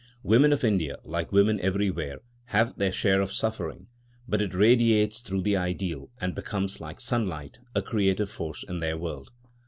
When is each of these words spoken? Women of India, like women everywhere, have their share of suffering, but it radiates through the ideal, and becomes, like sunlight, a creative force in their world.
Women 0.23 0.51
of 0.51 0.63
India, 0.63 0.97
like 1.03 1.31
women 1.31 1.59
everywhere, 1.59 2.21
have 2.45 2.75
their 2.79 2.91
share 2.91 3.21
of 3.21 3.31
suffering, 3.31 3.85
but 4.27 4.41
it 4.41 4.55
radiates 4.55 5.19
through 5.19 5.43
the 5.43 5.55
ideal, 5.55 6.09
and 6.19 6.33
becomes, 6.33 6.81
like 6.81 6.99
sunlight, 6.99 7.59
a 7.75 7.83
creative 7.83 8.31
force 8.31 8.63
in 8.67 8.79
their 8.79 8.97
world. 8.97 9.29